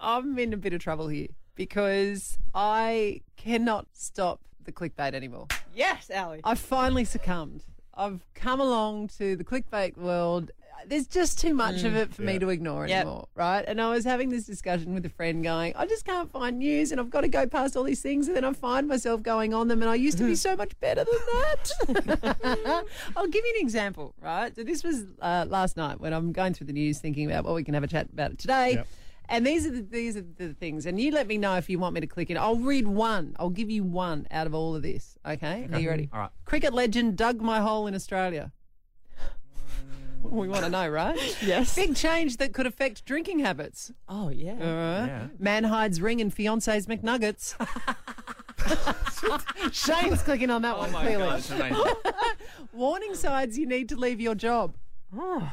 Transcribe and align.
I'm 0.00 0.38
in 0.38 0.52
a 0.52 0.56
bit 0.56 0.72
of 0.72 0.80
trouble 0.80 1.08
here 1.08 1.28
because 1.54 2.38
I 2.54 3.20
cannot 3.36 3.86
stop 3.92 4.40
the 4.64 4.72
clickbait 4.72 5.14
anymore. 5.14 5.48
Yes, 5.74 6.10
Ali. 6.14 6.40
I've 6.44 6.58
finally 6.58 7.04
succumbed. 7.04 7.64
I've 7.94 8.24
come 8.34 8.60
along 8.60 9.08
to 9.18 9.36
the 9.36 9.44
clickbait 9.44 9.96
world. 9.96 10.52
There's 10.86 11.06
just 11.06 11.38
too 11.38 11.52
much 11.52 11.84
of 11.84 11.94
it 11.94 12.14
for 12.14 12.22
me 12.22 12.38
to 12.38 12.48
ignore 12.48 12.86
Yep. 12.86 12.96
anymore, 13.02 13.28
right? 13.34 13.62
And 13.68 13.78
I 13.82 13.90
was 13.90 14.06
having 14.06 14.30
this 14.30 14.46
discussion 14.46 14.94
with 14.94 15.04
a 15.04 15.10
friend 15.10 15.44
going, 15.44 15.74
I 15.76 15.84
just 15.84 16.06
can't 16.06 16.30
find 16.30 16.58
news 16.58 16.90
and 16.90 16.98
I've 16.98 17.10
got 17.10 17.20
to 17.20 17.28
go 17.28 17.46
past 17.46 17.76
all 17.76 17.82
these 17.84 18.00
things 18.00 18.28
and 18.28 18.34
then 18.36 18.44
I 18.46 18.54
find 18.54 18.88
myself 18.88 19.22
going 19.22 19.52
on 19.52 19.68
them 19.68 19.82
and 19.82 19.90
I 19.90 19.96
used 19.96 20.16
to 20.18 20.24
be 20.24 20.34
so 20.34 20.56
much 20.56 20.72
better 20.80 21.04
than 21.04 21.18
that. 21.26 22.86
I'll 23.16 23.26
give 23.26 23.44
you 23.44 23.54
an 23.56 23.62
example, 23.62 24.14
right? 24.22 24.56
So 24.56 24.64
this 24.64 24.82
was 24.82 25.04
uh, 25.20 25.44
last 25.46 25.76
night 25.76 26.00
when 26.00 26.14
I'm 26.14 26.32
going 26.32 26.54
through 26.54 26.68
the 26.68 26.72
news 26.72 26.98
thinking 26.98 27.30
about 27.30 27.44
what 27.44 27.54
we 27.54 27.62
can 27.62 27.74
have 27.74 27.84
a 27.84 27.88
chat 27.88 28.08
about 28.10 28.30
it 28.30 28.38
today. 28.38 28.72
Yep. 28.76 28.86
And 29.30 29.46
these 29.46 29.64
are 29.64 29.70
the 29.70 29.80
these 29.82 30.16
are 30.16 30.24
the 30.36 30.52
things. 30.54 30.86
And 30.86 31.00
you 31.00 31.12
let 31.12 31.26
me 31.28 31.38
know 31.38 31.54
if 31.56 31.70
you 31.70 31.78
want 31.78 31.94
me 31.94 32.00
to 32.00 32.06
click 32.06 32.30
in. 32.30 32.36
I'll 32.36 32.56
read 32.56 32.86
one. 32.86 33.36
I'll 33.38 33.48
give 33.48 33.70
you 33.70 33.84
one 33.84 34.26
out 34.30 34.46
of 34.46 34.54
all 34.54 34.74
of 34.74 34.82
this. 34.82 35.16
Okay? 35.24 35.68
Are 35.72 35.78
you 35.78 35.88
ready? 35.88 36.08
All 36.12 36.18
right. 36.18 36.30
Cricket 36.44 36.74
legend 36.74 37.16
dug 37.16 37.40
my 37.40 37.60
hole 37.60 37.86
in 37.86 37.94
Australia. 37.94 38.50
we 40.22 40.48
want 40.48 40.64
to 40.64 40.70
know, 40.70 40.88
right? 40.88 41.16
Yes. 41.42 41.76
Big 41.76 41.94
change 41.94 42.38
that 42.38 42.52
could 42.52 42.66
affect 42.66 43.04
drinking 43.04 43.38
habits. 43.38 43.92
Oh, 44.08 44.30
yeah. 44.30 44.52
All 44.52 44.56
right. 44.58 45.06
Yeah. 45.06 45.26
Man 45.38 45.64
hides 45.64 46.00
ring 46.00 46.18
in 46.20 46.30
fiance's 46.30 46.86
McNuggets. 46.86 47.54
Shane's 49.72 50.22
clicking 50.22 50.50
on 50.50 50.62
that 50.62 50.74
oh 50.74 50.78
one, 50.80 50.88
Oh 50.90 50.92
my 50.92 51.02
clearly. 51.04 51.24
god, 51.24 51.38
it's 51.38 51.50
amazing. 51.50 51.84
Warning 52.72 53.14
signs 53.14 53.56
you 53.58 53.66
need 53.66 53.88
to 53.90 53.96
leave 53.96 54.20
your 54.20 54.34
job. 54.34 54.74
Oh. 55.16 55.50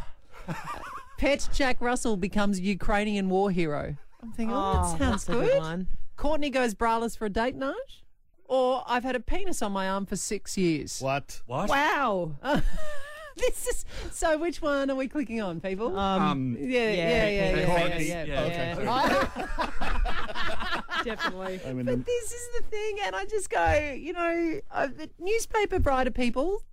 Pet 1.17 1.49
Jack 1.53 1.81
Russell 1.81 2.17
becomes 2.17 2.59
Ukrainian 2.59 3.29
war 3.29 3.51
hero. 3.51 3.95
I'm 4.21 4.31
thinking, 4.31 4.55
oh, 4.55 4.73
that 4.73 4.97
sounds 4.99 5.25
that's 5.25 5.25
good. 5.25 5.57
one. 5.57 5.87
Courtney 6.15 6.49
goes 6.49 6.73
braless 6.73 7.17
for 7.17 7.25
a 7.25 7.29
date 7.29 7.55
night. 7.55 7.75
Or 8.45 8.83
I've 8.87 9.03
had 9.03 9.15
a 9.15 9.19
penis 9.19 9.61
on 9.61 9.71
my 9.71 9.89
arm 9.89 10.05
for 10.05 10.15
six 10.15 10.57
years. 10.57 11.01
What? 11.01 11.41
What? 11.45 11.69
Wow. 11.69 12.35
This 13.37 13.67
is 13.67 13.85
so. 14.11 14.35
Which 14.39 14.63
one 14.63 14.89
are 14.89 14.95
we 14.95 15.07
clicking 15.07 15.39
on, 15.43 15.61
people? 15.61 15.95
Um, 15.95 16.57
yeah, 16.59 16.89
yeah, 16.89 16.89
yeah, 16.89 17.29
yeah, 17.29 17.55
yeah, 17.55 17.65
Courtney. 17.65 18.07
yeah, 18.07 18.23
Yeah, 18.23 18.45
yeah. 18.47 18.75
okay. 19.43 21.03
Definitely. 21.03 21.59
I 21.67 21.73
mean, 21.73 21.85
But 21.85 22.03
this 22.03 22.31
is 22.31 22.49
the 22.57 22.63
thing, 22.63 22.97
and 23.05 23.15
I 23.15 23.25
just 23.25 23.51
go, 23.51 23.93
you 23.95 24.13
know, 24.13 24.59
uh, 24.71 24.87
newspaper 25.19 25.77
brighter 25.77 26.09
people 26.09 26.63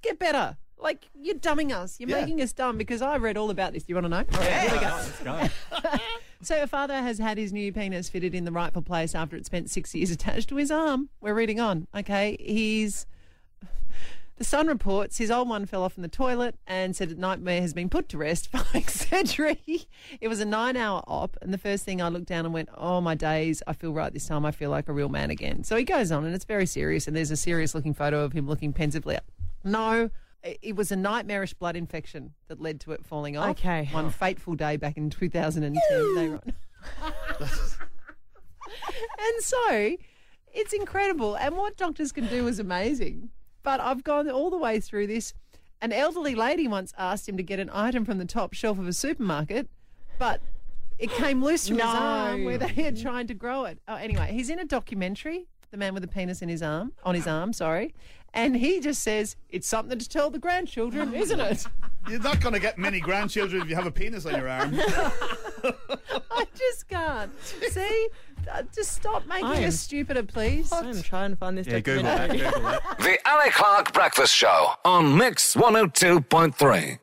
get 0.00 0.18
better. 0.18 0.56
Like 0.84 1.08
you're 1.20 1.34
dumbing 1.36 1.72
us. 1.74 1.98
You're 1.98 2.10
Yeah. 2.10 2.20
making 2.20 2.40
us 2.42 2.52
dumb 2.52 2.78
because 2.78 3.02
I 3.02 3.16
read 3.16 3.36
all 3.36 3.50
about 3.50 3.72
this. 3.72 3.82
Do 3.84 3.92
you 3.92 3.96
want 3.96 4.04
to 4.04 4.08
know? 4.10 4.24
Here 4.44 4.70
we 4.70 4.78
go. 4.78 4.86
Let's 4.86 5.20
go. 5.80 5.98
So 6.42 6.62
a 6.62 6.66
father 6.66 6.94
has 7.00 7.18
had 7.18 7.38
his 7.38 7.52
new 7.54 7.72
penis 7.72 8.10
fitted 8.10 8.34
in 8.34 8.44
the 8.44 8.52
rightful 8.52 8.82
place 8.82 9.14
after 9.14 9.34
it 9.34 9.46
spent 9.46 9.70
six 9.70 9.94
years 9.94 10.10
attached 10.10 10.50
to 10.50 10.56
his 10.56 10.70
arm. 10.70 11.08
We're 11.22 11.32
reading 11.34 11.58
on. 11.58 11.88
Okay, 11.94 12.36
he's. 12.38 13.06
The 14.36 14.42
Sun 14.42 14.66
reports 14.66 15.16
his 15.18 15.30
old 15.30 15.48
one 15.48 15.64
fell 15.64 15.84
off 15.84 15.96
in 15.96 16.02
the 16.02 16.08
toilet 16.08 16.56
and 16.66 16.96
said 16.96 17.08
a 17.10 17.14
nightmare 17.14 17.60
has 17.60 17.72
been 17.72 17.88
put 17.88 18.08
to 18.08 18.18
rest 18.18 18.48
following 18.52 18.84
surgery. 18.88 19.86
It 20.20 20.26
was 20.26 20.40
a 20.40 20.44
nine-hour 20.44 21.04
op, 21.06 21.36
and 21.40 21.54
the 21.54 21.56
first 21.58 21.84
thing 21.84 22.02
I 22.02 22.08
looked 22.08 22.26
down 22.26 22.44
and 22.44 22.52
went, 22.52 22.68
"Oh 22.76 23.00
my 23.00 23.14
days! 23.14 23.62
I 23.68 23.74
feel 23.74 23.92
right 23.92 24.12
this 24.12 24.26
time. 24.26 24.44
I 24.44 24.50
feel 24.50 24.70
like 24.70 24.88
a 24.88 24.92
real 24.92 25.08
man 25.08 25.30
again." 25.30 25.62
So 25.62 25.76
he 25.76 25.84
goes 25.84 26.10
on, 26.10 26.24
and 26.24 26.34
it's 26.34 26.44
very 26.44 26.66
serious. 26.66 27.06
And 27.06 27.16
there's 27.16 27.30
a 27.30 27.36
serious-looking 27.36 27.94
photo 27.94 28.24
of 28.24 28.32
him 28.32 28.48
looking 28.48 28.72
pensively. 28.72 29.16
No, 29.62 30.10
it 30.44 30.76
was 30.76 30.92
a 30.92 30.96
nightmarish 30.96 31.54
blood 31.54 31.76
infection 31.76 32.34
that 32.48 32.60
led 32.60 32.80
to 32.80 32.92
it 32.92 33.04
falling 33.04 33.36
off. 33.36 33.50
Okay. 33.50 33.88
One 33.92 34.06
oh. 34.06 34.10
fateful 34.10 34.54
day 34.54 34.76
back 34.76 34.96
in 34.96 35.10
2010. 35.10 35.74
they 36.14 36.28
wrote. 36.28 36.42
and 37.40 37.50
so 39.40 39.96
it's 40.52 40.72
incredible. 40.72 41.36
And 41.36 41.56
what 41.56 41.76
doctors 41.76 42.12
can 42.12 42.26
do 42.26 42.46
is 42.46 42.58
amazing. 42.58 43.30
But 43.62 43.80
I've 43.80 44.04
gone 44.04 44.30
all 44.30 44.50
the 44.50 44.58
way 44.58 44.80
through 44.80 45.06
this. 45.06 45.32
An 45.80 45.92
elderly 45.92 46.34
lady 46.34 46.68
once 46.68 46.92
asked 46.98 47.28
him 47.28 47.36
to 47.36 47.42
get 47.42 47.58
an 47.58 47.70
item 47.72 48.04
from 48.04 48.18
the 48.18 48.24
top 48.24 48.52
shelf 48.52 48.78
of 48.78 48.86
a 48.86 48.92
supermarket, 48.92 49.68
but 50.18 50.40
it 50.98 51.10
came 51.10 51.42
loose 51.42 51.68
from 51.68 51.76
his 51.76 51.86
arm 51.86 52.44
where 52.44 52.56
they 52.56 52.68
had 52.68 53.00
tried 53.00 53.28
to 53.28 53.34
grow 53.34 53.64
it. 53.64 53.78
Oh, 53.88 53.96
anyway, 53.96 54.30
he's 54.32 54.48
in 54.48 54.58
a 54.58 54.64
documentary, 54.64 55.46
the 55.70 55.76
man 55.76 55.92
with 55.92 56.02
the 56.02 56.08
penis 56.08 56.40
in 56.40 56.48
his 56.48 56.62
arm, 56.62 56.92
on 57.04 57.14
his 57.14 57.26
arm, 57.26 57.52
sorry, 57.52 57.92
and 58.34 58.56
he 58.56 58.80
just 58.80 59.02
says 59.02 59.36
it's 59.48 59.66
something 59.66 59.98
to 59.98 60.08
tell 60.08 60.28
the 60.28 60.38
grandchildren, 60.38 61.14
isn't 61.14 61.40
it? 61.40 61.66
You're 62.08 62.20
not 62.20 62.40
going 62.42 62.52
to 62.52 62.60
get 62.60 62.76
many 62.76 63.00
grandchildren 63.00 63.62
if 63.62 63.68
you 63.70 63.74
have 63.76 63.86
a 63.86 63.90
penis 63.90 64.26
on 64.26 64.34
your 64.36 64.46
arm. 64.48 64.74
I 64.78 66.44
just 66.54 66.86
can't. 66.88 67.32
See, 67.70 68.08
Uh, 68.52 68.62
just 68.74 68.92
stop 68.92 69.26
making 69.26 69.46
I 69.46 69.56
am- 69.56 69.68
us 69.68 69.80
stupider, 69.80 70.22
please. 70.22 70.70
I'm 70.70 71.00
trying 71.02 71.30
to 71.30 71.36
find 71.36 71.56
this 71.56 71.66
Yeah, 71.66 71.80
Google 71.80 72.02
that. 72.02 72.30
Google 72.30 72.60
that. 72.60 72.98
The 72.98 73.18
Ali 73.24 73.50
Clark 73.50 73.94
Breakfast 73.94 74.34
Show 74.34 74.72
on 74.84 75.16
Mix 75.16 75.54
102.3. 75.54 76.98